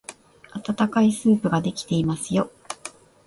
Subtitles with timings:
[0.49, 2.49] あたたかいスープができていますよ。